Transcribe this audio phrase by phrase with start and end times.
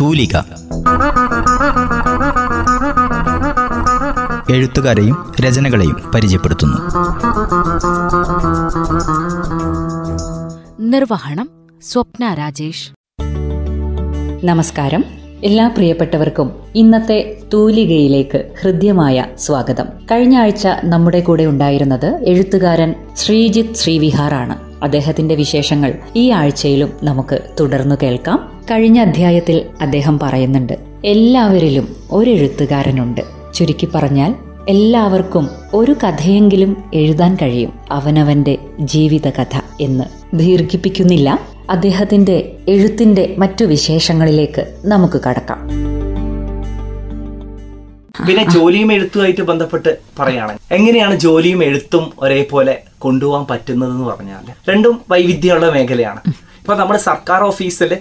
[0.00, 0.36] തൂലിക.
[4.50, 6.76] എഴുത്തുകാരെയും രചനകളെയും പരിചയപ്പെടുത്തുന്നു.
[10.80, 11.48] നിർവഹണം
[11.82, 12.90] സ്വപ്ന രാജേഷ്.
[14.44, 15.23] നമസ്കാരം.
[15.44, 19.86] എല്ലാ പ്രിയപ്പെട്ടവർക്കും ഇന്നത്തെ തൂലികയിലേക്ക് ഹൃദ്യമായ സ്വാഗതം.
[20.10, 24.84] കഴിഞ്ഞ ആഴ്ച നമ്മുടെ കൂടെ ഉണ്ടായിരുന്നത് എഴുത്തുകാരൻ ശ്രീജിത്ത് ശ്രീവിഹാറാണ്.
[24.84, 28.62] അദ്ദേഹത്തിന്റെ വിശേഷങ്ങൾ ഈ ആഴ്ചയിലും നമുക്ക് തുടർന്നു കേൾക്കാം.
[28.70, 33.20] കഴിഞ്ഞ അധ്യായത്തിൽ അദ്ദേഹം പറയുന്നുണ്ട് എല്ലാവരിലും ഒരു എഴുത്തുകാരനുണ്ട്.
[33.54, 34.34] ചുരുക്കി പറഞ്ഞാൽ
[34.68, 37.72] എല്ലാവർക്കും ഒരു കഥയെങ്കിലും എഴുതാൻ കഴിയും.
[37.90, 41.53] അവനവന്റെ ജീവിതകഥ എന്ന് ദീർഘിപ്പിക്കുന്നില്ല.
[41.70, 45.68] അദ്ദേഹത്തിന്റെ എഴുത്തിന്റെ മറ്റു വിശേഷങ്ങളിലേക്ക് നമുക്ക് കടക്കാം.
[48.26, 55.70] പിന്നെ ജോലിയും എഴുത്തുമായിട്ട് ബന്ധപ്പെട്ട് പറയുകയാണെങ്കിൽ എങ്ങനെയാണ് ജോലിയും എഴുത്തും ഒരേപോലെ കൊണ്ടുപോകാൻ പറ്റുന്നത് എന്ന് പറഞ്ഞാൽ രണ്ടും വൈവിധ്യമുള്ള
[55.70, 56.20] മേഖലയാണ്.
[56.28, 57.98] ഇപ്പൊ നമ്മുടെ സർക്കാർ ഓഫീസിൽ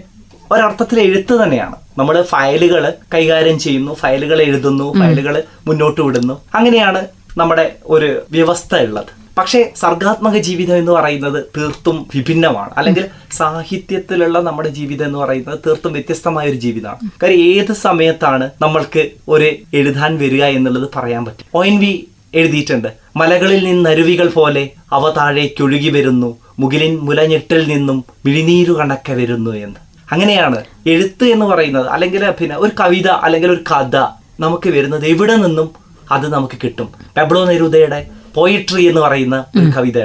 [0.52, 1.76] ഒരർത്ഥത്തിൽ എഴുത്ത് തന്നെയാണ്.
[1.98, 6.42] നമ്മൾ ഫയലുകൾ കൈകാര്യം ചെയ്യുന്നു ഫയലുകൾ എഴുതുന്നു ഫയലുകൾ മുന്നോട്ട് വിടുന്നു.
[6.56, 7.08] അങ്ങനെയാണ്
[7.38, 9.23] നമ്മുടെ ഒരു വ്യവസ്ഥ ഉള്ളത്.
[9.38, 12.70] പക്ഷേ സർഗാത്മക ജീവിതം എന്ന് പറയുന്നത് തീർത്തും വിഭിന്നമാണ്.
[12.78, 16.98] അല്ലെങ്കിൽ സാഹിത്യത്തിലുള്ള നമ്മുടെ ജീവിതം എന്ന് പറയുന്നത് തീർത്തും വ്യത്യസ്തമായ ഒരു ജീവിതമാണ്.
[17.24, 21.46] കാര്യം ഏത് സമയത്താണ് നമ്മൾക്ക് ഒരു എഴുതാൻ വരിക എന്നുള്ളത് പറയാൻ പറ്റും.
[21.54, 22.88] ഒ എൻ വി എഴുതിയിട്ടുണ്ട്.
[23.16, 26.38] മലകളിൽ നിന്ന് അരുവികൾ പോലെ അവ താഴേക്കൊഴുകി വരുന്നു.
[26.60, 29.76] മുകിലിൻ മുലഞ്ഞെട്ടിൽ നിന്നും മിഴിനീരു കണക്കെ വരുന്നു എന്ന്.
[30.12, 31.88] അങ്ങനെയാണ് എഴുത്ത് എന്ന് പറയുന്നത്.
[31.88, 33.96] അല്ലെങ്കിൽ പിന്നെ ഒരു കവിത അല്ലെങ്കിൽ ഒരു കഥ
[34.40, 35.70] നമുക്ക് വരുന്നത് എവിടെ നിന്നും
[36.12, 36.90] അത് നമുക്ക് കിട്ടും.
[37.18, 40.00] പെബ്ലോ നെരൂദയുടെ പോയിട്രി എന്ന് പറയുന്ന ഒരു കവിത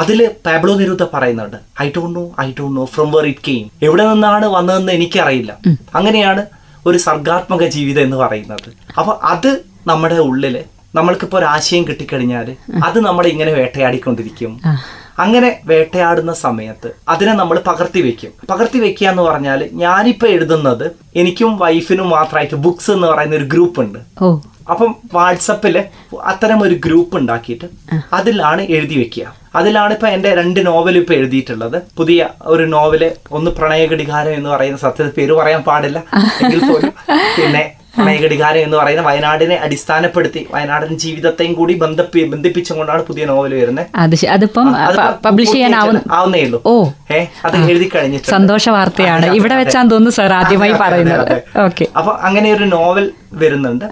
[0.00, 4.04] അതിൽ പാബ്ലോ നിരുദ്ധ പറയുന്നുണ്ട് I don't know I don't know from where it came എവിടെ
[4.12, 5.52] നിന്നാണ് വന്നതെന്ന് എനിക്കറിയില്ല.
[5.94, 6.42] അങ്ങനെയാണ്
[6.86, 8.68] ഒരു സർഗാത്മക ജീവിതം എന്ന് പറയുന്നത്.
[8.98, 12.48] അപ്പൊ അത് നമ്മുടെ ഉള്ളിൽ നമ്മൾക്കിപ്പോ ഒരു ആശയം കിട്ടിക്കഴിഞ്ഞാൽ
[12.84, 14.52] അത് നമ്മളെ ഇങ്ങനെ വേട്ടയാടിക്കൊണ്ടിരിക്കും.
[15.18, 18.32] അങ്ങനെ വേട്ടയാടുന്ന സമയത്ത് അതിനെ നമ്മൾ പകർത്തി വെക്കും.
[18.50, 23.98] പകർത്തി വെക്കുക എന്ന് പറഞ്ഞാൽ ഞാനിപ്പോ എഴുതുന്നത് എനിക്കും വൈഫിനും മാത്രമായിട്ട് ബുക്സ് എന്ന് പറയുന്ന ഒരു ഗ്രൂപ്പ് ഉണ്ട്.
[24.70, 25.76] അപ്പം വാട്സപ്പിൽ
[26.24, 27.66] അത്തരം ഒരു ഗ്രൂപ്പ് ഉണ്ടാക്കിയിട്ട്
[28.12, 29.26] അതിലാണ് എഴുതി വെക്കുക.
[29.56, 31.82] അതിലാണ് ഇപ്പൊ എന്റെ രണ്ട് നോവൽ ഇപ്പൊ എഴുതിയിട്ടുള്ളത്.
[31.98, 35.98] പുതിയ ഒരു നോവൽ ഒന്ന് പ്രണയഘടികാരം എന്ന് പറയുന്ന സത്യ പേര് പറയാൻ പാടില്ല.
[36.44, 36.92] എങ്കിൽ പോലും
[37.36, 37.62] പിന്നെ
[37.96, 43.86] പ്രണയഘടികാരം എന്ന് പറയുന്ന വയനാടിനെ അടിസ്ഥാനപ്പെടുത്തി വയനാടൻ ജീവിതത്തെയും കൂടി ബന്ധപ്പി ബന്ധിപ്പിച്ചുകൊണ്ടാണ് പുതിയ നോവൽ വരുന്നത്.
[44.02, 44.68] അത് അതിപ്പം
[45.24, 45.56] പബ്ലിഷ്
[46.18, 46.60] ആവുന്നേ ഉള്ളൂ.
[46.66, 46.74] ഓ.
[47.16, 48.30] ഏ അത് എഴുതി കഴിഞ്ഞിട്ടുണ്ട്.
[48.36, 49.26] സന്തോഷ വാർത്തയാണ്.
[49.40, 51.34] ഇവിടെ വെച്ചാൽ തോന്നുന്നു സാർ ആദ്യമായി പറയുന്നത്.
[51.66, 51.86] ഓക്കെ.
[51.96, 53.84] അപ്പൊ അങ്ങനെ ഒരു നോവൽ വരുന്നുണ്ട്.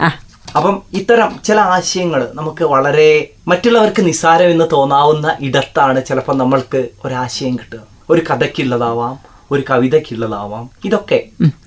[0.57, 7.81] അപ്പം ഇത്തരം ചില ആശയങ്ങൾ നമുക്ക് വളരെ മറ്റുള്ളവർക്ക് നിസ്സാരം എന്ന് തോന്നാവുന്ന ഇടത്താണ് ചിലപ്പോൾ നമ്മൾക്ക് ഒരാശയം കിട്ടുക.
[8.11, 9.19] ഒരു കഥയ്ക്കുള്ളതാവാം
[9.51, 11.25] ഒരു കവിതയ്ക്കുള്ളതാവാം ഇതൊക്കെ.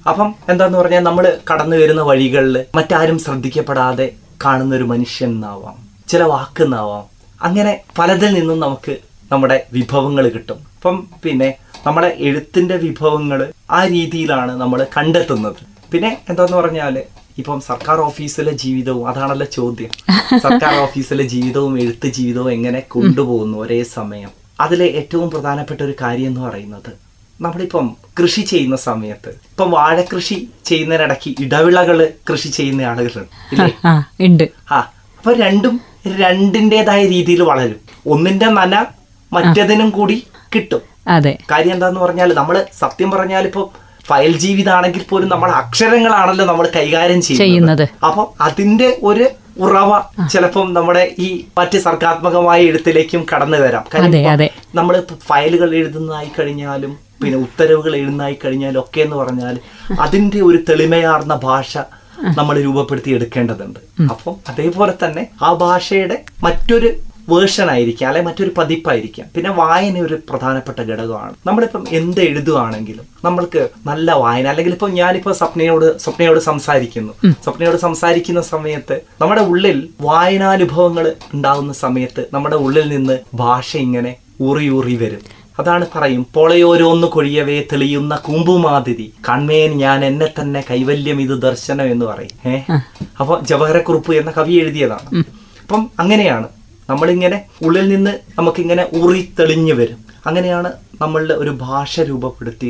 [0.10, 4.10] അപ്പം എന്താന്ന് പറഞ്ഞാൽ നമ്മൾ കടന്നു വരുന്ന വഴികളിൽ മറ്റാരും ശ്രദ്ധിക്കപ്പെടാതെ
[4.46, 5.78] കാണുന്ന ഒരു മനുഷ്യൻ എന്നാവാം
[6.08, 7.06] ചില വാക്കുന്നാവാം
[7.42, 8.98] അങ്ങനെ പലതിൽ നിന്നും നമുക്ക്
[9.32, 10.60] നമ്മുടെ വിഭവങ്ങൾ കിട്ടും.
[10.76, 11.54] അപ്പം പിന്നെ
[11.86, 15.62] നമ്മുടെ എഴുത്തിന്റെ വിഭവങ്ങൾ ആ രീതിയിലാണ് നമ്മൾ കണ്ടെത്തുന്നത്.
[15.92, 17.04] പിന്നെ എന്താന്ന് പറഞ്ഞാൽ
[17.38, 19.90] ഇപ്പം സർക്കാർ ഓഫീസിലെ ജീവിതവും അതാണല്ലോ ചോദ്യം.
[20.40, 24.30] സർക്കാർ ഓഫീസിലെ ജീവിതവും എഴുത്ത് ജീവിതവും എങ്ങനെ കൊണ്ടുപോകുന്നു ഒരേ സമയം?
[24.60, 26.92] അതിലെ ഏറ്റവും പ്രധാനപ്പെട്ട ഒരു കാര്യം എന്ന് പറയുന്നത്
[27.42, 34.50] നമ്മളിപ്പം കൃഷി ചെയ്യുന്ന സമയത്ത് ഇപ്പം വാഴക്കൃഷി ചെയ്യുന്നതിനിടയ്ക്ക് ഇടവിളകൾ കൃഷി ചെയ്യുന്ന ആളുകളുണ്ട് ഉണ്ട്.
[34.72, 34.80] ആ
[35.18, 37.80] അപ്പൊ രണ്ടും രണ്ടിന്റെതായ രീതിയിൽ വളരും.
[38.08, 38.86] ഒന്നിന്റെ നന
[39.34, 40.82] മറ്റേതിനും കൂടി കിട്ടും.
[41.08, 41.38] അതെ.
[41.52, 43.70] കാര്യം എന്താന്ന് പറഞ്ഞാൽ നമ്മൾ സത്യം പറഞ്ഞാൽ ഇപ്പൊ
[44.12, 47.46] ഫയൽ ജീവിതാണെങ്കിൽ പോലും നമ്മൾ അക്ഷരങ്ങളാണല്ലോ നമ്മൾ കൈകാര്യം ചെയ്യുന്നത്.
[48.06, 49.28] അപ്പൊ അതിന്റെ ഒരു
[49.60, 49.92] ഉറവ
[50.28, 51.28] ചിലപ്പം നമ്മുടെ ഈ
[51.58, 53.84] മറ്റ് സർഗാത്മകമായ എഴുത്തിലേക്കും കടന്നു വരാം.
[54.30, 54.50] അതെ.
[54.76, 59.56] നമ്മൾ ഫയലുകൾ എഴുതുന്നതായി കഴിഞ്ഞാലും പിന്നെ ഉത്തരവുകൾ എഴുതുന്നതായി കഴിഞ്ഞാലും ഒക്കെ എന്ന് പറഞ്ഞാൽ
[60.00, 61.74] അതിന്റെ ഒരു തെളിമയാർന്ന ഭാഷ
[62.38, 63.80] നമ്മൾ രൂപപ്പെടുത്തി എടുക്കേണ്ടതുണ്ട്.
[64.12, 66.90] അപ്പം അതേപോലെ തന്നെ ആ ഭാഷയുടെ മറ്റൊരു
[67.32, 69.28] വേർഷൻ ആയിരിക്കാം അല്ലെങ്കിൽ മറ്റൊരു പതിപ്പായിരിക്കാം.
[69.36, 71.34] പിന്നെ വായന ഒരു പ്രധാനപ്പെട്ട ഘടകമാണ്.
[71.48, 77.14] നമ്മളിപ്പം എന്ത് എഴുതുകയാണെങ്കിലും നമ്മൾക്ക് നല്ല വായന അല്ലെങ്കിൽ ഇപ്പം ഞാനിപ്പോൾ സ്വപ്നയോട് സ്വപ്നയോട് സംസാരിക്കുന്നു.
[77.44, 85.42] സ്വപ്നയോട് സംസാരിക്കുന്ന സമയത്ത് നമ്മുടെ ഉള്ളിൽ വായനാനുഭവങ്ങൾ ഉണ്ടാകുന്ന സമയത്ത് നമ്മുടെ ഉള്ളിൽ നിന്ന് ഭാഷ ഇങ്ങനെ ഊറി വരും.
[85.60, 89.14] അതാണ് പറയും പൊളയോരോന്ന് കൊഴിയവേ തെളിയുന്ന കൂമ്പുമാതിരി.
[89.30, 92.52] കൺമേൻ ഞാൻ എന്നെ തന്നെ കൈവല്യം ഇത് ദർശനം എന്ന് പറയും.
[92.52, 92.80] ഏഹ്
[93.20, 95.24] അപ്പൊ ജവഹരക്കുറുപ്പ് എന്ന കവി എഴുതിയതാണ്.
[95.62, 96.48] അപ്പം അങ്ങനെയാണ്.
[96.92, 100.00] നമ്മളിങ്ങനെ ഉള്ളിൽ നിന്ന് നമുക്കിങ്ങനെ ഉറിത്തെളിഞ്ഞു തെളിഞ്ഞു വരും.
[100.28, 100.70] അങ്ങനെയാണ്
[101.02, 102.68] നമ്മളുടെ ഒരു ഭാഷ രൂപപ്പെടുത്തി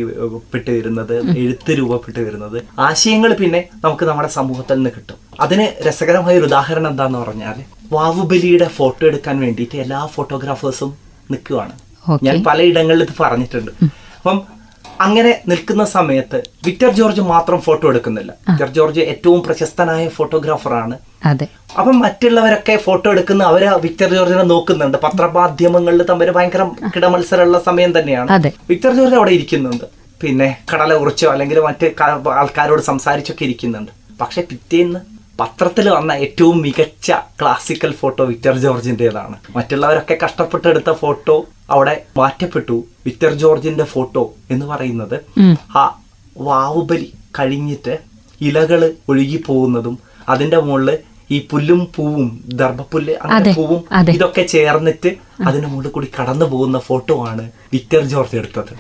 [0.52, 2.58] പെട്ട് വരുന്നത് എഴുത്ത് രൂപപ്പെട്ട് വരുന്നത്
[2.88, 5.18] ആശയങ്ങൾ പിന്നെ നമുക്ക് നമ്മുടെ സമൂഹത്തിൽ നിന്ന് കിട്ടും.
[5.46, 7.58] അതിന് രസകരമായ ഒരു ഉദാഹരണം എന്താന്ന് പറഞ്ഞാൽ
[7.96, 10.92] വാവുബലിയുടെ ഫോട്ടോ എടുക്കാൻ വേണ്ടിയിട്ട് എല്ലാ ഫോട്ടോഗ്രാഫേഴ്സും
[11.34, 11.74] നിൽക്കുവാണ്.
[12.28, 13.72] ഞാൻ പലയിടങ്ങളിൽ ഇത് പറഞ്ഞിട്ടുണ്ട്.
[14.20, 14.40] അപ്പം
[15.08, 18.32] അങ്ങനെ നിൽക്കുന്ന സമയത്ത് വിക്ടർ ജോർജ് മാത്രം ഫോട്ടോ എടുക്കുന്നില്ല.
[18.50, 20.96] വിക്ടർ ജോർജ് ഏറ്റവും പ്രശസ്തനായ ഫോട്ടോഗ്രാഫറാണ്.
[21.26, 21.48] അതെ.
[21.80, 24.98] അപ്പം മറ്റുള്ളവരൊക്കെ ഫോട്ടോ എടുക്കുന്ന അവർ വിക്ടർ ജോർജിനെ നോക്കുന്നുണ്ട്.
[24.98, 28.30] പത്രമാധ്യമങ്ങളിൽ തമ്മിൽ ഭയങ്കര കിടമത്സരമുള്ള സമയം തന്നെയാണ്.
[28.70, 29.86] വിക്ടർ ജോർജ് അവിടെ ഇരിക്കുന്നുണ്ട്.
[30.22, 33.92] പിന്നെ കടല കുറിച്ചോ അല്ലെങ്കിൽ മറ്റ് ആൾക്കാരോട് സംസാരിച്ചൊക്കെ ഇരിക്കുന്നുണ്ട്.
[34.22, 35.00] പക്ഷെ പിറ്റേന്ന്
[35.40, 39.36] പത്രത്തിൽ വന്ന ഏറ്റവും മികച്ച ക്ലാസിക്കൽ ഫോട്ടോ വിക്ടർ ജോർജിന്റെതാണ്.
[39.56, 42.84] മറ്റുള്ളവരൊക്കെ കഷ്ടപ്പെട്ടെടുത്ത ഫോട്ടോ അവിടെ മാറ്റപ്പെട്ടു.
[43.06, 45.22] വിക്ടർ ജോർജിന്റെ ഫോട്ടോ എന്ന് പറയുന്നത്
[45.78, 46.02] ആ
[46.38, 48.00] വാവുബലി കഴിഞ്ഞിട്ട്
[48.42, 50.98] ഇലകൾ ഒഴുകി പോകുന്നതും അതിന്റെ മുകളിൽ
[51.32, 57.52] ഈ പുല്ലും പൂവും ദർഭപ്പുല്ല് അങ്ങനെ പൂവും ഇതൊക്കെ ചേർന്നിട്ട് അതിന് മുകളിൽ കൂടി കടന്നു പോകുന്ന ഫോട്ടോ ആണ്
[57.74, 58.74] വിക്ടർ ജോർജ് എടുത്തത്.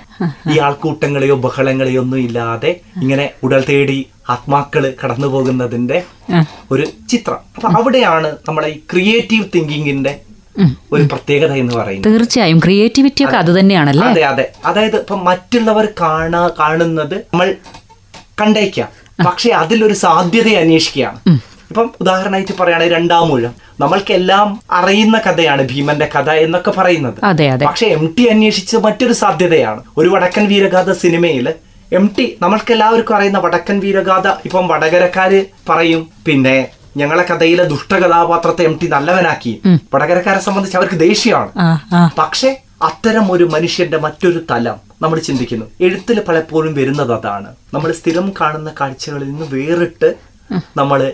[0.51, 6.03] ഈ ആൾക്കൂട്ടങ്ങളെയോ ബഹളങ്ങളെയോ ഒന്നും ഇല്ലാതെ ഇങ്ങനെ ഉടൽ തേടി ആത്മാക്കൾ കടന്നു പോകുന്നതിന്റെ
[6.71, 7.39] ഒരു ചിത്രം.
[7.55, 10.19] അപ്പൊ അവിടെയാണ് നമ്മളെ ഈ ക്രിയേറ്റീവ് തിങ്കിങ്ങിന്റെ
[10.91, 12.13] ഒരു പ്രത്യേകത എന്ന് പറയുന്നത്.
[12.13, 13.59] തീർച്ചയായും ക്രിയേറ്റിവിറ്റി ഒക്കെ അത്.
[13.59, 14.07] തന്നെയാണല്ലേ?
[14.07, 14.51] അതെ അതെ.
[14.65, 17.55] അതായത് ഇപ്പൊ മറ്റുള്ളവർ കാണാ കാണുന്നത് നമ്മൾ
[18.41, 18.89] കണ്ടേക്കാം.
[19.25, 21.19] പക്ഷെ അതിലൊരു സാധ്യത അന്വേഷിക്കുകയാണ്.
[21.71, 27.19] ഇപ്പം ഉദാഹരണമായിട്ട് പറയുകയാണെങ്കിൽ രണ്ടാം മൂലം നമ്മൾക്കെല്ലാം അറിയുന്ന കഥയാണ് ഭീമന്റെ കഥ എന്നൊക്കെ പറയുന്നത്.
[27.65, 29.83] പക്ഷെ എം ടി അന്വേഷിച്ച മറ്റൊരു സാധ്യതയാണ്.
[29.97, 31.53] ഒരു വടക്കൻ വീരഗാഥ സിനിമയിൽ
[31.93, 36.07] എം ടി നമ്മൾക്ക് എല്ലാവർക്കും അറിയുന്ന വടക്കൻ വീരഗാഥ ഇപ്പം വടകരക്കാര് പറയും.
[36.25, 39.53] പിന്നെ ഞങ്ങളെ കഥയിലെ ദുഷ്ടകഥാപാത്രത്തെ എം ടി നല്ലവനാക്കി.
[39.93, 41.51] വടകരക്കാരെ സംബന്ധിച്ച് അവർക്ക് ദേഷ്യമാണ്.
[42.17, 42.51] പക്ഷെ
[42.81, 45.65] അത്തരം ഒരു മനുഷ്യന്റെ മറ്റൊരു തലം നമ്മൾ ചിന്തിക്കുന്നു.
[45.81, 47.55] എഴുത്തിൽ പലപ്പോഴും വരുന്നത് അതാണ്.
[47.73, 50.09] നമ്മൾ സ്ഥിരം കാണുന്ന കാഴ്ചകളിൽ നിന്ന് വേറിട്ട്
[50.77, 51.11] നമ്മൾ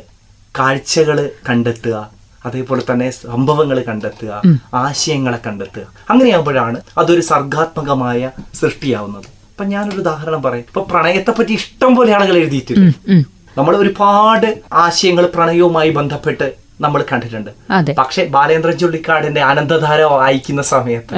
[0.60, 2.10] കാഴ്ചകൾ കണ്ടെത്തുക.
[2.46, 4.42] അതേപോലെ തന്നെ സംഭവങ്ങൾ കണ്ടെത്തുക.
[4.74, 5.84] ആശയങ്ങളെ കണ്ടെത്തുക.
[6.10, 9.24] അങ്ങനെയാകുമ്പോഴാണ് അതൊരു സർഗാത്മകമായ സൃഷ്ടിയാവുന്നത്.
[9.26, 10.66] ഇപ്പൊ ഞാനൊരു ഉദാഹരണം പറയാം.
[10.68, 13.20] ഇപ്പൊ പ്രണയത്തെ പറ്റി ഇഷ്ടം പോലെ ആളുകൾ എഴുതിയിട്ടുണ്ട്.
[13.58, 17.52] നമ്മൾ ഒരുപാട് ആശയങ്ങൾ പ്രണയവുമായി ബന്ധപ്പെട്ട് നമ്മൾ കണ്ടിട്ടുണ്ട്.
[17.94, 21.16] പക്ഷെ ബാലേന്ദ്ര ചുള്ളിക്കാടിന്റെ ആനന്ദധാര വായിക്കുന്ന സമയത്ത്.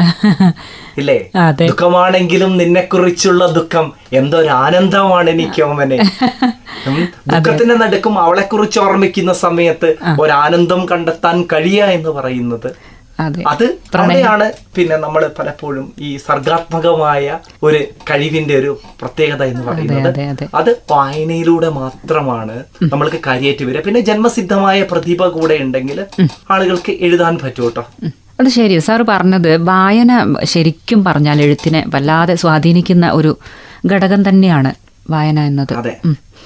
[0.97, 1.29] ഇല്ലേ.
[1.67, 5.61] ദുഃഖമാണെങ്കിലും നിന്നെക്കുറിച്ചുള്ള ദുഃഖം എന്തൊരു ആനന്ദമാണ് എനിക്ക്
[6.87, 12.88] ഉം, ദുഃഖത്തിന്റെ നടുക്കും അവളെക്കുറിച്ച് ഓർമ്മിക്കുന്ന സമയത്ത് ഒരാനന്ദം കണ്ടെത്താൻ കഴിയുക എന്ന് പറയുന്നത്.
[13.19, 13.41] അതെ.
[14.03, 20.09] അവിടെയാണ് പിന്നെ നമ്മൾ പലപ്പോഴും ഈ സർഗാത്മകമായ ഒരു കഴിവിന്റെ ഒരു പ്രത്യേകത എന്ന് പറയുന്നത്.
[20.55, 23.81] അതെ, വായനയിലൂടെ മാത്രമാണ് നമ്മൾക്ക് കരിയേറ്റ് വരിക.
[23.81, 26.05] പിന്നെ ജന്മസിദ്ധമായ പ്രതിഭ കൂടെ ഉണ്ടെങ്കിൽ
[26.51, 27.85] ആളുകൾക്ക് എഴുതാൻ പറ്റും കേട്ടോ.
[28.39, 28.79] അത് ശരി.
[28.79, 30.11] സാറ് പറഞ്ഞത് വായന
[30.43, 33.37] ശരിക്കും പറഞ്ഞാൽ എഴുത്തിനെ വല്ലാതെ സ്വാധീനിക്കുന്ന ഒരു
[33.85, 34.71] ഘടകം തന്നെയാണ്
[35.11, 35.73] വായന എന്നത്.
[35.73, 35.93] അതെ.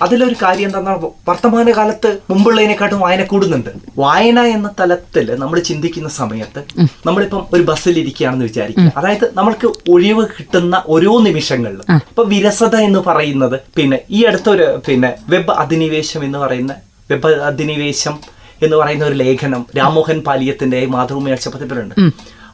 [0.01, 0.93] അതിലൊരു കാര്യം എന്താ
[1.27, 3.69] വർത്തമാന കാലത്ത് മുമ്പുള്ളതിനെക്കാട്ടും വായന കൂടുന്നുണ്ട്.
[3.97, 6.61] വായന എന്ന തലത്തിൽ നമ്മൾ ചിന്തിക്കുന്ന സമയത്ത്
[7.05, 8.91] നമ്മളിപ്പം ഒരു ബസ്സിൽ ഇരിക്കുകയാണെന്ന് വിചാരിക്കുക.
[8.99, 15.55] അതായത് നമ്മൾക്ക് ഒഴിവ് കിട്ടുന്ന ഓരോ നിമിഷങ്ങളിലും ഇപ്പൊ വിരസത എന്ന് പറയുന്നത് പിന്നെ ഈ അടുത്തൊരു പിന്നെ വെബ്
[15.63, 16.75] അധിനിവേശം എന്ന് പറയുന്ന
[17.09, 18.15] വെബ് അധിനിവേശം
[18.61, 21.95] എന്ന് പറയുന്ന ഒരു ലേഖനം രാമോഹൻ പാലിയത്തിന്റെ മാതൃഭൂമി അക്ഷപത്രത്തിലുണ്ട്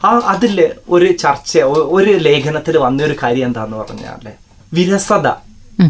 [0.05, 0.57] ആ അതിൽ
[0.89, 1.51] ഒരു ചർച്ച
[1.97, 4.25] ഒരു ലേഖനത്തിൽ വന്നൊരു കാര്യം എന്താന്ന് പറഞ്ഞാൽ
[4.71, 5.27] വിരസത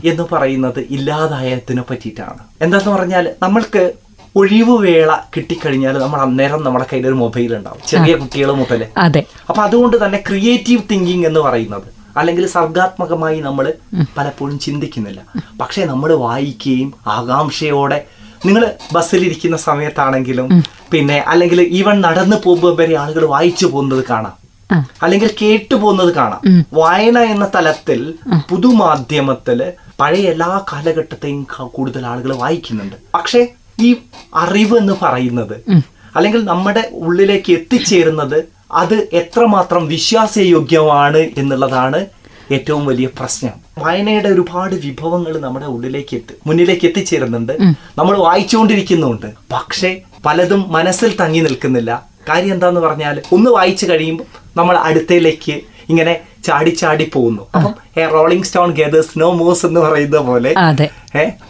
[0.04, 2.40] എന്ന് പറയുന്നത് ഇല്ലാതായതിനെ പറ്റിയിട്ടാണ്.
[2.62, 3.94] എന്താന്ന് പറഞ്ഞാൽ നമ്മൾക്ക്
[4.36, 7.82] ഒഴിവ് വേള കിട്ടിക്കഴിഞ്ഞാൽ നമ്മൾ അന്നേരം നമ്മുടെ കയ്യിൽ ഒരു മൊബൈൽ ഉണ്ടാവും.
[7.88, 9.24] ചെറിയ കുട്ടികൾ മുതൽ അതെ.
[9.50, 11.88] അപ്പൊ അതുകൊണ്ട് തന്നെ ക്രിയേറ്റീവ് തിങ്കിങ് എന്ന് പറയുന്നത്
[12.18, 13.74] അല്ലെങ്കിൽ സർഗാത്മകമായി നമ്മൾ
[14.18, 15.22] പലപ്പോഴും ചിന്തിക്കുന്നില്ല.
[15.62, 18.06] പക്ഷേ നമ്മൾ വായിക്കുകയും ആകാംക്ഷയോടെ
[18.46, 24.39] നിങ്ങൾ ബസ്സിലിരിക്കുന്ന സമയത്താണെങ്കിലും പിന്നെ അല്ലെങ്കിൽ ഈവൻ നടന്നു പോകുമ്പോൾ വരെ ആളുകൾ വായിച്ചു പോകുന്നത് കാണാം.
[24.74, 28.14] അല്ലെങ്കിൽ കേട്ടു പോകുന്നത് കാണാം വായന എന്ന തലത്തിൽ
[28.50, 32.96] പുതുമാധ്യമത്തിൽ പഴയ എല്ലാ കാലഘട്ടത്തെയും കൂടുതൽ ആളുകൾ വായിക്കുന്നുണ്ട്.
[33.14, 33.48] പക്ഷേ
[33.80, 33.96] ഈ
[34.36, 35.82] അറിവ് എന്ന് പറയുന്നത്
[36.16, 42.06] അല്ലെങ്കിൽ നമ്മുടെ ഉള്ളിലേക്ക് എത്തിച്ചേരുന്നത് അത് എത്രമാത്രം വിശ്വാസയോഗ്യമാണ് എന്നുള്ളതാണ്
[42.52, 43.52] ഏറ്റവും വലിയ പ്രശ്നം.
[43.78, 47.54] വായനയുടെ ഒരുപാട് വിഭവങ്ങൾ നമ്മുടെ ഉള്ളിലേക്ക് എത്തി മുന്നിലേക്ക് എത്തിച്ചേരുന്നുണ്ട്.
[47.98, 49.26] നമ്മൾ വായിച്ചുകൊണ്ടിരിക്കുന്നുണ്ട്.
[49.52, 52.09] പക്ഷേ പലതും മനസ്സിൽ തങ്ങി നിൽക്കുന്നില്ല.
[52.30, 56.14] കാര്യം എന്താന്ന് പറഞ്ഞാൽ ഒന്ന് വായിച്ചു കഴിയുമ്പോൾ നമ്മൾ അടുത്തയിലേക്ക് ഇങ്ങനെ
[56.46, 57.48] ചാടി ചാടി പോകുന്നു.
[57.56, 60.52] അപ്പം a rolling stone gathers no moss എന്ന് പറയുന്ന പോലെ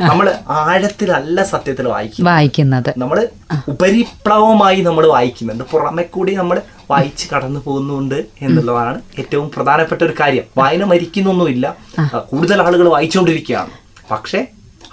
[0.02, 2.94] നമ്മൾ ആഴത്തിലല്ല സത്യത്തിൽ വായിക്കും വായിക്കുന്നത്.
[2.98, 3.28] നമ്മൾ
[3.70, 5.64] ഉപരിപ്ലവമായി നമ്മൾ വായിക്കുന്നുണ്ട്.
[5.72, 6.62] പുറമെ കൂടി നമ്മൾ
[6.92, 10.44] വായിച്ച് കടന്നു പോകുന്നുണ്ട് എന്നുള്ളതാണ് ഏറ്റവും പ്രധാനപ്പെട്ട ഒരു കാര്യം.
[10.58, 11.76] വായന മരിക്കുന്നൊന്നുമില്ല.
[12.30, 13.70] കൂടുതൽ ആളുകൾ വായിച്ചുകൊണ്ടിരിക്കുകയാണ്.
[14.12, 14.46] പക്ഷേ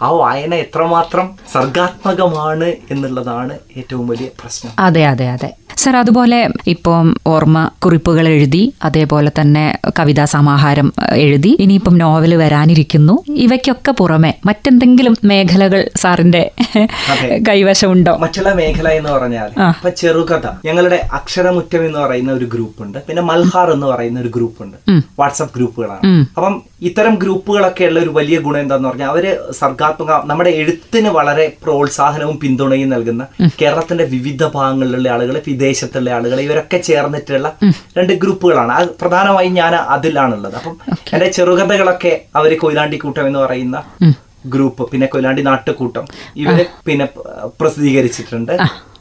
[0.03, 4.73] ആ വായന എത്രമാത്രം സർഗാത്മകമാണ് എന്നുള്ളതാണ് ഏറ്റവും വലിയ പ്രശ്നം.
[4.79, 5.51] അതെ അതെ അതെ.
[5.77, 13.25] സർ അതുപോലെ ഇപ്പം ഓർമ്മ കുറിപ്പുകൾ എഴുതി അതേപോലെ തന്നെ കവിതാ സമാഹാരം എഴുതി ഇനിയിപ്പം നോവൽ വരാനിരിക്കുന്നു.
[13.29, 16.51] ഇവയ്ക്കൊക്കെ പുറമെ മറ്റെന്തെങ്കിലും മേഖലകൾ സാറിന്റെ.
[17.49, 18.17] കൈവശമുണ്ടോ?
[18.17, 19.51] മറ്റുള്ള മേഖല എന്ന് പറഞ്ഞാൽ.
[19.69, 20.47] ഇപ്പൊ ചെറുകഥ.
[20.65, 24.77] ഞങ്ങളുടെ അക്ഷരമുറ്റം എന്ന് പറയുന്ന ഒരു ഗ്രൂപ്പ് ഉണ്ട് പിന്നെ മൽഹാർ എന്ന് പറയുന്ന ഒരു ഗ്രൂപ്പ് ഉണ്ട്
[25.19, 26.27] വാട്സപ്പ് ഗ്രൂപ്പുകളാണ്.
[26.37, 29.39] അപ്പം ഇത്തരം ഗ്രൂപ്പുകളൊക്കെ ഉള്ള ഒരു വലിയ ഗുണം എന്താന്ന് പറഞ്ഞാൽ അവർ
[29.87, 33.23] സർഗാത്മക നമ്മുടെ എഴുത്തിന് വളരെ പ്രോത്സാഹനവും പിന്തുണയും നൽകുന്ന
[33.63, 37.49] കേരളത്തിന്റെ വിവിധ ഭാഗങ്ങളിലുള്ള ആളുകൾ വിദേശത്തുള്ള ആളുകൾ ഇവരൊക്കെ ചേർന്നിട്ടുള്ള
[37.99, 38.73] രണ്ട് ഗ്രൂപ്പുകളാണ്.
[38.73, 40.57] അത് പ്രധാനമായും ഞാൻ അതിലാണുള്ളത്.
[40.61, 40.77] അപ്പം
[41.13, 43.77] എന്റെ ചെറുകഥകളൊക്കെ അവർ കൊയിലാണ്ടിക്കൂട്ടം എന്ന് പറയുന്ന
[44.49, 46.05] ഗ്രൂപ്പ് പിന്നെ കൊയിലാണ്ടി നാട്ടുകൂട്ടം.
[46.37, 47.09] ഇവർ പിന്നെ
[47.61, 48.53] പ്രസിദ്ധീകരിച്ചിട്ടുണ്ട്.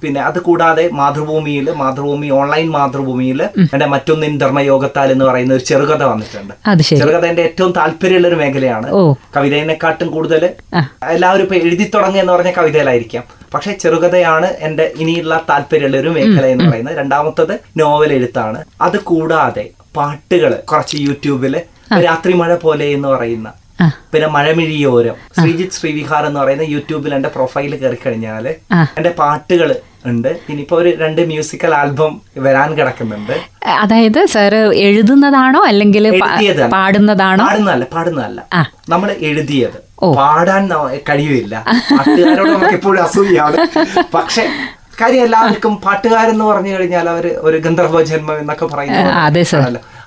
[0.04, 3.42] പിന്നെ അത് കൂടാതെ മാതൃഭൂമിയിൽ മാതൃഭൂമി ഓൺലൈൻ മാതൃഭൂമിയിൽ
[3.74, 6.54] എന്റെ മറ്റൊന്നിൻ ധർമ്മയോഗത്താൽ എന്ന് പറയുന്ന ഒരു ചെറുകഥ വന്നിട്ടുണ്ട്.
[7.00, 8.88] ചെറുകഥ എന്റെ ഏറ്റവും താല്പര്യമുള്ള ഒരു മേഖലയാണ്
[9.38, 10.44] കവിതയെക്കാട്ടും കൂടുതൽ
[11.04, 13.24] എല്ലാവരും ഇപ്പൊ എഴുതി തുടങ്ങുക എന്ന് പറഞ്ഞ കവിതയിലായിരിക്കാം.
[13.54, 16.98] പക്ഷെ ചെറുകഥയാണ് എന്റെ ഇനിയുള്ള താല്പര്യമുള്ള ഒരു മേഖല എന്ന് പറയുന്നത്.
[16.98, 18.64] രണ്ടാമത്തത് നോവൽ എഴുത്താണ്.
[18.82, 21.62] അത് കൂടാതെ പാട്ടുകൾ കുറച്ച് യൂട്യൂബിൽ
[22.06, 23.48] രാത്രി മഴ പോലെ എന്ന് പറയുന്ന.
[23.82, 25.16] പിന്നെ മഴമിഴിയോരം.
[25.40, 28.46] ശ്രീജിത്ത് ശ്രീവിഹാർ എന്ന് പറയുന്ന യൂട്യൂബിൽ എന്റെ പ്രൊഫൈൽ കയറി കഴിഞ്ഞാൽ.
[28.98, 29.70] എന്റെ പാട്ടുകൾ
[30.06, 30.30] ഉണ്ട്.
[30.50, 33.34] ഇനിയിപ്പോ ഒരു രണ്ട് മ്യൂസിക്കൽ ആൽബം വരാൻ കിടക്കുന്നുണ്ട്.
[33.84, 36.06] അതായത് സാറ് എഴുതുന്നതാണോ അല്ലെങ്കിൽ
[36.76, 37.44] പാടുന്നതാണോ?
[37.46, 38.42] പാടുന്നതല്ല പാടുന്നതല്ല.
[38.90, 39.80] നമ്മൾ എഴുതിയത്.
[40.18, 40.64] പാടാൻ
[41.10, 41.56] കഴിയില്ല.
[41.98, 43.58] പാട്ടുകാരോട് നമുക്ക് എപ്പോഴും അസൂയാണ്
[44.14, 44.46] പക്ഷെ
[45.02, 49.10] കാര്യം എല്ലാവർക്കും പാട്ടുകാരെന്ന് പറഞ്ഞു കഴിഞ്ഞാൽ അവർ ഒരു ഗന്ധർവ ജന്മം എന്നൊക്കെ പറയുന്നത്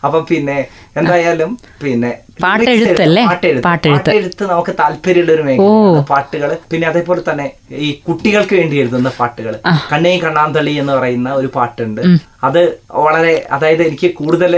[0.03, 0.57] അപ്പം പിന്നെ
[0.97, 1.51] എന്തായാലും
[1.83, 2.11] പിന്നെ
[2.43, 3.23] പാട്ടെഴുത്തല്ലേ?
[3.67, 7.47] പാട്ടെഴുത്ത് നമുക്ക് താല്പര്യമുള്ള ഒരു മേഖല പാട്ടുകൾ പിന്നെ അതേപോലെ തന്നെ
[7.81, 9.55] ഈ കുട്ടികൾക്ക് വേണ്ടി എഴുതുന്ന പാട്ടുകൾ
[9.91, 12.03] കണ്ണേ കണ്ണാന്തളി എന്ന് പറയുന്ന ഒരു പാട്ടുണ്ട്.
[12.43, 12.61] അത്
[12.99, 14.55] വളരെ അതായത് എനിക്ക് കൂടുതൽ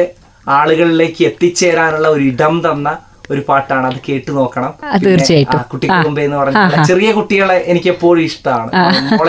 [0.47, 2.89] ആളുകളിലേക്ക് എത്തിച്ചേരാനുള്ള ഒരു ഇടം തന്ന
[3.31, 3.87] ഒരു പാട്ടാണ്.
[3.87, 4.73] അത് കേട്ടു നോക്കണം.
[5.07, 5.61] തീർച്ചയായിട്ടും.
[5.73, 8.71] കുട്ടിക്കുമ്പേ എന്ന് പറഞ്ഞ ചെറിയ കുട്ടികളെ എനിക്ക് എപ്പോഴും ഇഷ്ടമാണ്.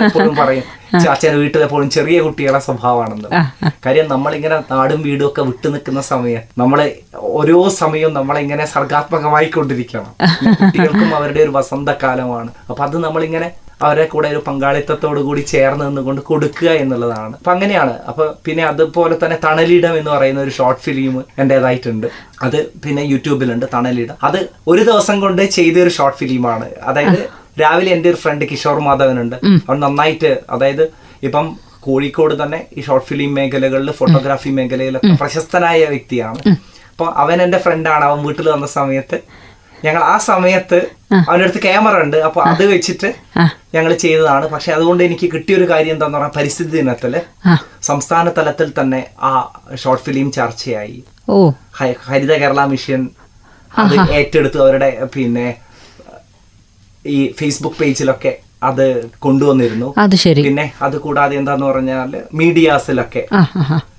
[0.08, 0.64] എപ്പോഴും പറയും
[1.04, 3.28] ചാച്ചൻ വീട്ടിലെപ്പോഴും ചെറിയ കുട്ടികളെ സ്വഭാവമാണെന്ന്.
[3.86, 6.86] കാര്യം നമ്മളിങ്ങനെ നാടും വീടും ഒക്കെ വിട്ടു നിൽക്കുന്ന സമയം നമ്മളെ
[7.38, 10.10] ഓരോ സമയവും നമ്മളിങ്ങനെ സർഗാത്മകമായി കൊണ്ടിരിക്കണം
[10.60, 12.50] കുട്ടികൾക്കും അവരുടെ ഒരു വസന്തകാലമാണ്.
[12.70, 13.48] അപ്പൊ അത് നമ്മളിങ്ങനെ
[13.86, 17.34] അവരെ കൂടെ ഒരു പങ്കാളിത്തത്തോടു കൂടി ചേർന്ന് നിന്നുകൊണ്ട് കൊടുക്കുക എന്നുള്ളതാണ്.
[17.40, 17.94] അപ്പൊ അങ്ങനെയാണ്.
[18.10, 22.06] അപ്പൊ പിന്നെ അതുപോലെ തന്നെ തണലിടം എന്ന് പറയുന്ന ഒരു ഷോർട്ട് ഫിലിം എന്റേതായിട്ടുണ്ട്.
[22.46, 24.16] അത് പിന്നെ യൂട്യൂബിലുണ്ട് തണലിടം.
[24.28, 24.40] അത്
[24.72, 27.20] ഒരു ദിവസം കൊണ്ട് ചെയ്ത ഒരു ഷോർട്ട് ഫിലിമാണ് അതായത്
[27.62, 29.36] രാവിലെ എന്റെ ഒരു ഫ്രണ്ട് കിഷോർ മാധവനുണ്ട്.
[29.68, 30.84] അവൻ നന്നായിട്ട് അതായത്
[31.28, 31.46] ഇപ്പം
[31.86, 36.42] കോഴിക്കോട് തന്നെ ഈ ഷോർട്ട് ഫിലിം മേഖലകളിൽ ഫോട്ടോഗ്രാഫി മേഖലയിലൊക്കെ പ്രശസ്തനായ വ്യക്തിയാണ്.
[36.92, 39.18] അപ്പൊ അവൻ എന്റെ ഫ്രണ്ടാണ് അവൻ വീട്ടിൽ വന്ന സമയത്ത്
[39.84, 40.78] ഞങ്ങൾ ആ സമയത്ത്
[41.28, 42.16] അവന്റെ അടുത്ത് ക്യാമറ ഉണ്ട്.
[42.28, 43.08] അപ്പൊ അത് വെച്ചിട്ട്
[43.74, 44.46] ഞങ്ങൾ ചെയ്തതാണ്.
[44.54, 47.14] പക്ഷെ അതുകൊണ്ട് എനിക്ക് കിട്ടിയൊരു കാര്യം എന്താന്ന് പറഞ്ഞാൽ പരിസ്ഥിതി ദിനത്തിൽ
[47.90, 49.00] സംസ്ഥാന തലത്തിൽ തന്നെ
[49.30, 49.32] ആ
[49.82, 50.98] ഷോർട്ട് ഫിലിം ചർച്ചയായി.
[52.10, 53.02] ഹരിത കേരള മിഷൻ
[53.82, 55.46] അത് ഏറ്റെടുത്തു അവരുടെ പിന്നെ
[57.16, 58.32] ഈ ഫേസ്ബുക്ക് പേജിലൊക്കെ
[58.70, 58.86] അത്
[59.26, 59.88] കൊണ്ടുവന്നിരുന്നു.
[60.48, 62.10] പിന്നെ അത് കൂടാതെ എന്താന്ന് പറഞ്ഞാൽ
[62.40, 63.22] മീഡിയാസിലൊക്കെ.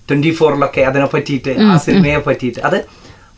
[0.09, 2.61] ട്വന്റി ഫോറിലൊക്കെ അതിനെ പറ്റിയിട്ട് ആ സിനിമയെ പറ്റിയിട്ട്.
[2.69, 2.77] അത്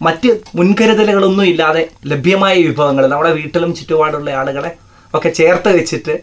[0.05, 4.71] മറ്റ് മുൻകരുതലുകളൊന്നും ഇല്ലാതെ ലഭ്യമായ വിഭവങ്ങൾ നമ്മുടെ വീട്ടിലും ചുറ്റുപാടുള്ള ആളുകളെ
[5.17, 6.15] ഒക്കെ ചേർത്ത് വെച്ചിട്ട്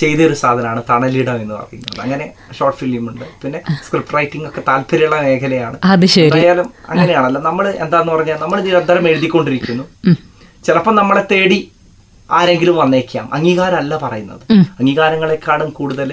[0.00, 2.00] ചെയ്തൊരു സാധനമാണ് തണലിടം എന്ന് പറയുന്നത്.
[2.00, 3.24] അങ്ങനെ ഷോർട്ട് ഫിലിം ഉണ്ട്.
[3.42, 5.76] പിന്നെ സ്ക്രിപ്റ്റ് റൈറ്റിംഗ് ഒക്കെ താല്പര്യമുള്ള മേഖലയാണ്.
[6.26, 7.40] എന്തായാലും അങ്ങനെയാണല്ലോ.
[7.40, 9.84] നമ്മൾ എന്താന്ന് പറഞ്ഞാൽ നമ്മൾ നിരന്തരം എഴുതിക്കൊണ്ടിരിക്കുന്നു.
[10.66, 11.58] ചിലപ്പോൾ നമ്മളെ തേടി
[12.30, 13.26] ആരെങ്കിലും വന്നേക്കാം.
[13.32, 14.40] അംഗീകാരമല്ല പറയുന്നത്.
[14.80, 16.08] അംഗീകാരങ്ങളെക്കാളും കൂടുതൽ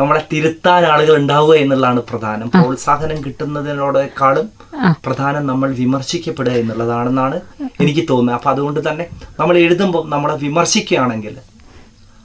[0.00, 2.48] നമ്മളെ തിരുത്താൻ ആളുകൾ ഉണ്ടാവുക എന്നുള്ളതാണ് പ്രധാനം.
[2.54, 4.46] പ്രോത്സാഹനം കിട്ടുന്നതിനോടേക്കാളും
[5.04, 7.36] പ്രധാനം നമ്മൾ വിമർശിക്കപ്പെടുക എന്നുള്ളതാണെന്നാണ്
[7.80, 8.36] എനിക്ക് തോന്നുന്നത്.
[8.38, 9.06] അപ്പൊ അതുകൊണ്ട് തന്നെ
[9.40, 11.36] നമ്മൾ എഴുതുമ്പോൾ നമ്മളെ വിമർശിക്കുകയാണെങ്കിൽ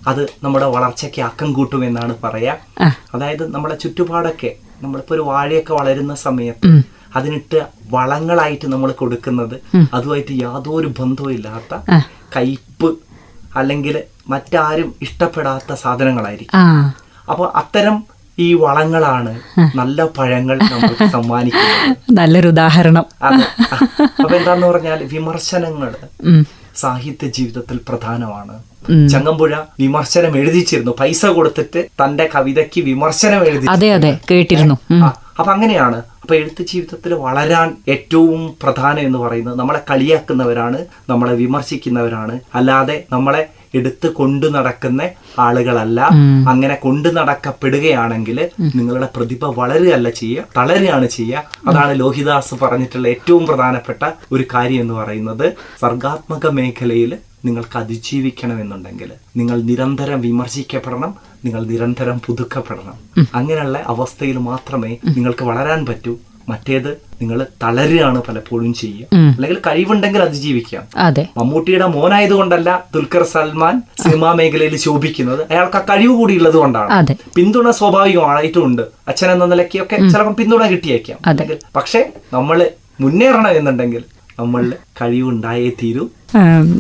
[0.07, 2.53] അത് നമ്മുടെ വളർച്ചയ്ക്ക് അക്കം കൂട്ടുമെന്നാണ് പറയാ.
[3.15, 4.51] അതായത് നമ്മുടെ ചുറ്റുപാടൊക്കെ
[4.83, 6.69] നമ്മളിപ്പോ ഒരു വാഴയൊക്കെ വളരുന്ന സമയത്ത്
[7.15, 9.55] അതിനിട്ട് വളങ്ങളായിട്ട് നമ്മൾ കൊടുക്കുന്നത്
[9.95, 11.73] അതുമായിട്ട് യാതൊരു ബന്ധവും ഇല്ലാത്ത
[12.35, 12.89] കയ്പ്
[13.59, 13.95] അല്ലെങ്കിൽ
[14.29, 16.59] മറ്റാരും ഇഷ്ടപ്പെടാത്ത സാധനങ്ങളായിരിക്കും.
[17.31, 17.97] അപ്പോൾ അത്തരം
[18.37, 19.31] ഈ വളങ്ങളാണ്
[19.79, 21.97] നല്ല പഴങ്ങൾ നമുക്ക് സമ്മാനിക്കുന്നത്.
[22.19, 23.05] നല്ലൊരു ഉദാഹരണം.
[24.21, 25.91] അപ്പൊ എന്താന്ന് പറഞ്ഞാൽ വിമർശനങ്ങൾ
[26.83, 28.55] സാഹിത്യ ജീവിതത്തിൽ പ്രധാനമാണ്.
[29.09, 30.95] ചങ്ങമ്പുഴ വിമർശനം എഴുതിച്ചിരുന്നു.
[30.99, 34.19] പൈസ കൊടുത്തിട്ട് തന്റെ കവിതയ്ക്ക് വിമർശനം എഴുതി അതെ അതെ.
[34.31, 34.77] കേട്ടിരുന്നു.
[35.37, 36.01] അപ്പൊ അങ്ങനെയാണ്.
[36.21, 42.39] അപ്പൊ എഴുത്ത് ജീവിതത്തിൽ വളരാൻ ഏറ്റവും പ്രധാനം എന്ന് പറയുന്നത് നമ്മളെ കളിയാക്കുന്നവരാണ് നമ്മളെ വിമർശിക്കുന്നവരാണ്.
[42.55, 45.01] അല്ലാതെ നമ്മളെ എടുത്ത് കൊണ്ടു നടക്കുന്ന
[45.39, 45.99] ആളുകളല്ല.
[46.49, 51.43] അങ്ങനെ കൊണ്ടു നടക്കപ്പെടുകയാണെങ്കിൽ നിങ്ങളുടെ പ്രതിഭ വളരുകയല്ല ചെയ്യുക തളരുകയാണ് ചെയ്യുക.
[51.67, 55.53] അതാണ് ലോഹിദാസ് പറഞ്ഞിട്ടുള്ള ഏറ്റവും പ്രധാനപ്പെട്ട ഒരു കാര്യം എന്ന് പറയുന്നത്.
[55.81, 61.13] സർഗാത്മക മേഖലയിൽ നിങ്ങൾക്ക് അതിജീവിക്കണമെന്നുണ്ടെങ്കിൽ നിങ്ങൾ നിരന്തരം വിമർശിക്കപ്പെടണം
[61.45, 62.97] നിങ്ങൾ നിരന്തരം പുതുക്കപ്പെടണം.
[63.35, 66.17] അങ്ങനെയുള്ള അവസ്ഥയിൽ മാത്രമേ നിങ്ങൾക്ക് വളരാൻ പറ്റൂ.
[66.49, 69.07] മറ്റേത് നിങ്ങൾ തളരുകയാണ് പലപ്പോഴും ചെയ്യുക.
[69.13, 71.27] അല്ലെങ്കിൽ കഴിവുണ്ടെങ്കിൽ അതിജീവിക്കാം അതെ.
[71.37, 75.47] മമ്മൂട്ടിയുടെ മോനായതുകൊണ്ടല്ല ദുൽഖർ സൽമാൻ സിനിമാ മേഖലയിൽ ശോഭിക്കുന്നത്.
[75.51, 77.15] അയാൾക്ക് ആ കഴിവ് കൂടി ഉള്ളത് കൊണ്ടാണ്.
[77.35, 81.17] പിന്തുണ സ്വാഭാവികമായിട്ടും ഉണ്ട് അച്ഛൻ എന്ന നിലയ്ക്കൊക്കെ ചിലപ്പോൾ പിന്തുണ കിട്ടിയേക്കാം.
[81.25, 82.69] അല്ലെങ്കിൽ പക്ഷെ നമ്മൾ
[82.99, 84.03] മുന്നേറണം എന്നുണ്ടെങ്കിൽ
[84.41, 86.07] നമ്മളിൽ കഴിവുണ്ടായേ തീരൂ.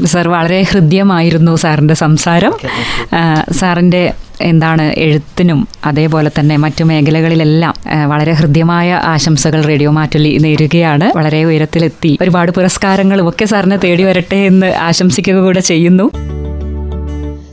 [0.05, 2.53] സാർ വളരെ ഹൃദ്യമായിരുന്നു സാറിന്റെ സംസാരം.
[2.61, 7.73] സാറിന്റെ സാറിന്റെ എന്താണ് എഴുത്തിനും അതേപോലെ തന്നെ മറ്റു മേഖലകളിലെല്ലാം
[8.09, 11.17] വളരെ ഹൃദ്യമായ ആശംസകൾ റേഡിയോ മാറ്റലി നേരുകയാണ്.
[11.17, 12.17] വളരെ ഉയരത്തിലെത്തി.
[12.21, 16.07] ഒരുപാട് പുരസ്കാരങ്ങളും ഒക്കെ സാറിനെ തേടി വരട്ടെ എന്ന് ആശംസിക്കുക കൂടെ ചെയ്യുന്നു.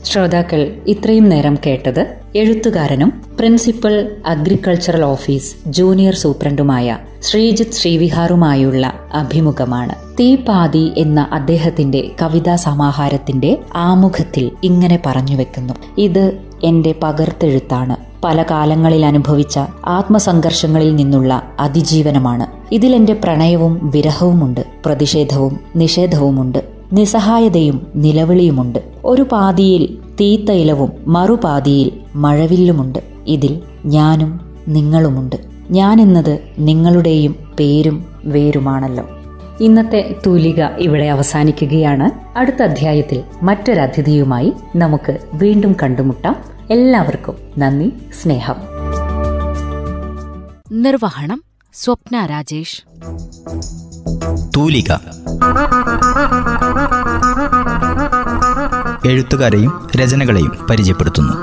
[0.05, 2.01] ശ്രോതാക്കൾ ഇത്രയും നേരം കേട്ടത്
[2.35, 9.95] എഴുത്തുകാരനും പ്രിൻസിപ്പൽ അഗ്രികൾച്ചറൽ ഓഫീസ് ജൂനിയർ സൂപ്രണ്ടുമായ ശ്രീജിത്ത് ശ്രീവിഹാറുമായുള്ള അഭിമുഖമാണ്.
[10.19, 15.73] തീപാതി എന്ന അദ്ദേഹത്തിന്റെ കവിതാ സമാഹാരത്തിന്റെ ആമുഖത്തിൽ ഇങ്ങനെ പറഞ്ഞു വെക്കുന്നു.
[15.97, 17.95] ഇത് എന്റെ പകർത്തെഴുത്താണ്.
[18.23, 22.47] പല കാലങ്ങളിൽ അനുഭവിച്ച ആത്മസംഘർഷങ്ങളിൽ നിന്നുള്ള അതിജീവനമാണ്.
[22.71, 24.65] ഇതിൽ എന്റെ പ്രണയവും വിരഹവുമുണ്ട്.
[24.85, 26.63] പ്രതിഷേധവും നിഷേധവുമുണ്ട്.
[26.93, 28.79] നിസ്സഹായതയും നിലവിളിയുമുണ്ട്.
[29.05, 32.99] ഒരു പാതിയിൽ തീത്തൈലവും മറുപാതിയിൽ മഴവില്ലുമുണ്ട്.
[33.27, 35.48] ഇതിൽ ഞാനും നിങ്ങളുമുണ്ട്.
[35.71, 39.09] ഞാനെന്നത് നിങ്ങളുടെയും പേരും വേരുമാണല്ലോ.
[39.59, 42.37] ഇന്നത്തെ തൂലിക ഇവിടെ അവസാനിക്കുകയാണ്.
[42.37, 46.35] അടുത്ത അധ്യായത്തിൽ മറ്റൊരതിഥിയുമായി നമുക്ക് വീണ്ടും കണ്ടുമുട്ടാം.
[46.71, 48.55] എല്ലാവർക്കും നന്ദി സ്നേഹം.
[50.71, 52.83] നിർവഹണം സ്വപ്ന രാജേഷ്.
[54.57, 54.93] തൂലിക.
[59.05, 61.33] എഴുത്തുകാരെയും രചനകളെയും പരിചയപ്പെടുത്തുന്നു.